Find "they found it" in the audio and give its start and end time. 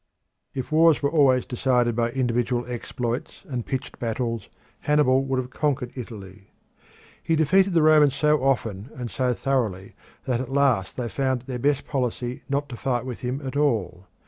10.97-11.45